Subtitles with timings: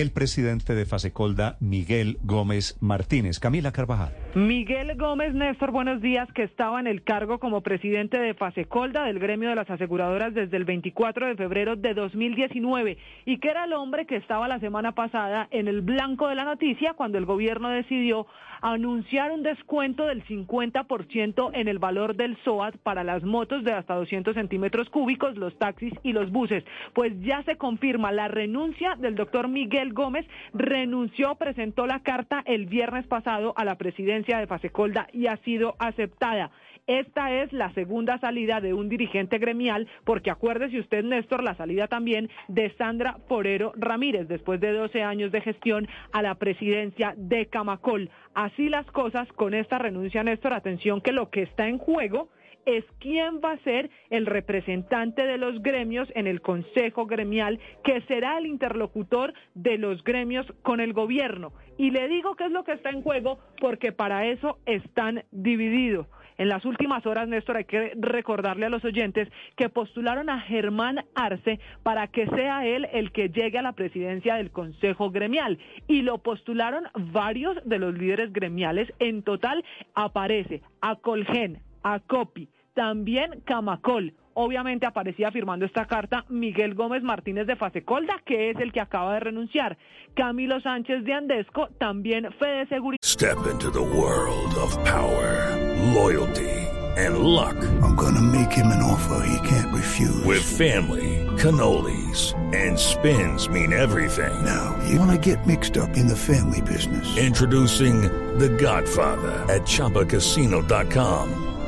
[0.00, 3.38] el presidente de Fasecolda, Miguel Gómez Martínez.
[3.38, 4.12] Camila Carvajal.
[4.34, 9.20] Miguel Gómez Néstor, buenos días, que estaba en el cargo como presidente de Fasecolda, del
[9.20, 13.72] gremio de las aseguradoras, desde el 24 de febrero de 2019, y que era el
[13.72, 17.68] hombre que estaba la semana pasada en el blanco de la noticia cuando el gobierno
[17.68, 18.26] decidió
[18.64, 23.94] anunciar un descuento del 50% en el valor del SOAT para las motos de hasta
[23.94, 26.64] 200 centímetros cúbicos, los taxis y los buses.
[26.94, 32.66] Pues ya se confirma la renuncia del doctor Miguel Gómez, renunció, presentó la carta el
[32.66, 36.50] viernes pasado a la presidencia de Fasecolda y ha sido aceptada.
[36.86, 41.88] Esta es la segunda salida de un dirigente gremial, porque acuérdese usted, Néstor, la salida
[41.88, 47.46] también de Sandra Forero Ramírez, después de 12 años de gestión a la presidencia de
[47.46, 48.10] Camacol.
[48.34, 52.28] Así las cosas con esta renuncia, Néstor, atención que lo que está en juego
[52.66, 58.00] es quién va a ser el representante de los gremios en el Consejo Gremial, que
[58.02, 61.52] será el interlocutor de los gremios con el gobierno.
[61.76, 66.06] Y le digo qué es lo que está en juego porque para eso están divididos.
[66.36, 71.04] En las últimas horas, Néstor, hay que recordarle a los oyentes que postularon a Germán
[71.14, 75.58] Arce para que sea él el que llegue a la presidencia del Consejo Gremial.
[75.86, 78.92] Y lo postularon varios de los líderes gremiales.
[78.98, 84.14] En total aparece a Colgen, a Copi, también Camacol.
[84.34, 89.14] Obviamente aparecía firmando esta carta Miguel Gómez Martínez de Fasecolda, que es el que acaba
[89.14, 89.78] de renunciar.
[90.14, 92.98] Camilo Sánchez de Andesco, también Fede Seguridad.
[93.02, 95.56] Step into the world of power,
[95.94, 96.50] loyalty
[96.96, 97.56] and luck.
[97.82, 100.24] I'm gonna make him an offer he can't refuse.
[100.24, 104.44] With family, cannolis and spins mean everything.
[104.44, 107.16] Now, you wanna get mixed up in the family business.
[107.16, 108.02] Introducing
[108.38, 111.53] The Godfather at ChumbaCasino.com.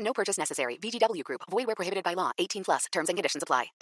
[0.00, 0.76] No purchase necessary.
[0.82, 1.42] VGW Group.
[1.50, 2.32] Void where prohibited by law.
[2.38, 2.86] 18 plus.
[2.92, 3.72] Terms and conditions apply.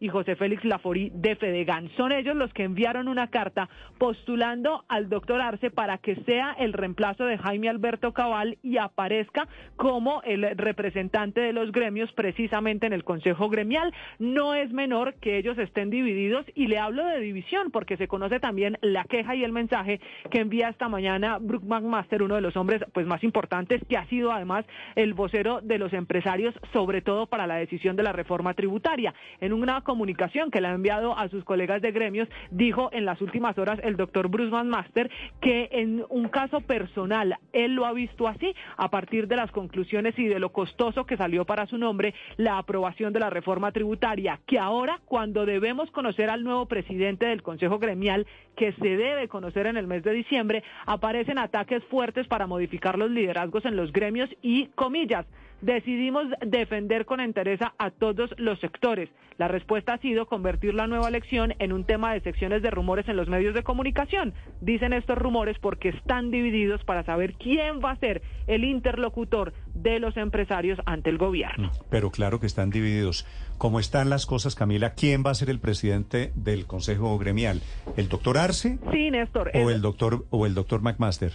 [0.00, 1.90] y José Félix Laforí de Fedegan.
[1.96, 3.68] Son ellos los que enviaron una carta
[3.98, 9.48] postulando al doctor Arce para que sea el reemplazo de Jaime Alberto Cabal y aparezca
[9.76, 13.92] como el representante de los gremios precisamente en el Consejo Gremial.
[14.18, 18.38] No es menor que ellos estén divididos y le hablo de división porque se conoce
[18.38, 20.00] también la queja y el mensaje
[20.30, 24.06] que envía esta mañana Brook McMaster, uno de los hombres pues más importantes que ha
[24.06, 24.64] sido además
[24.94, 29.14] el vocero de los empresarios, sobre todo para la decisión de la reforma tributaria.
[29.40, 33.20] En una comunicación que le ha enviado a sus colegas de gremios, dijo en las
[33.20, 35.10] últimas horas el doctor Bruce Van Master
[35.40, 40.18] que en un caso personal él lo ha visto así a partir de las conclusiones
[40.18, 44.40] y de lo costoso que salió para su nombre la aprobación de la reforma tributaria,
[44.46, 48.26] que ahora cuando debemos conocer al nuevo presidente del Consejo Gremial,
[48.56, 53.10] que se debe conocer en el mes de diciembre, aparecen ataques fuertes para modificar los
[53.10, 55.26] liderazgos en los gremios y comillas
[55.60, 59.10] decidimos defender con entereza a todos los sectores.
[59.38, 63.08] La respuesta ha sido convertir la nueva elección en un tema de secciones de rumores
[63.08, 64.34] en los medios de comunicación.
[64.60, 69.52] Dicen estos rumores porque están divididos para saber quién va a ser el interlocutor
[69.82, 71.70] de los empresarios ante el gobierno.
[71.90, 73.26] Pero claro que están divididos.
[73.58, 74.94] ¿Cómo están las cosas, Camila?
[74.94, 77.60] ¿Quién va a ser el presidente del Consejo Gremial?
[77.96, 78.78] ¿El doctor Arce?
[78.92, 79.50] Sí, Néstor.
[79.54, 81.32] ¿O el doctor, o el doctor McMaster?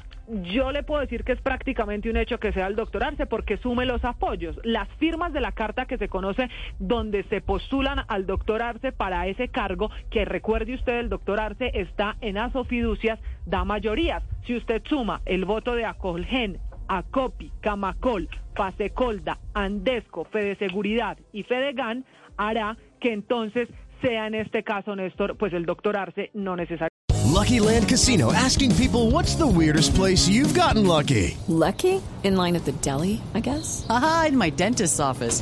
[0.53, 3.57] Yo le puedo decir que es prácticamente un hecho que sea el doctor Arce porque
[3.57, 4.57] sume los apoyos.
[4.63, 6.49] Las firmas de la carta que se conoce
[6.79, 11.71] donde se postulan al doctor Arce para ese cargo, que recuerde usted, el doctor Arce
[11.73, 14.23] está en asofiducias, da mayorías.
[14.45, 16.59] Si usted suma el voto de Acolgen,
[16.97, 22.05] Acopi, Camacol, Pasecolda, Andesco, Fede Seguridad y Fedegan,
[22.37, 23.67] hará que entonces
[24.01, 26.89] sea en este caso, Néstor, pues el doctor Arce no necesariamente.
[27.33, 31.35] Lucky Land Casino asking people what's the weirdest place you've gotten lucky.
[31.47, 32.01] Lucky?
[32.23, 33.85] In line at the deli, I guess.
[33.89, 35.41] Aha, in my dentist's office.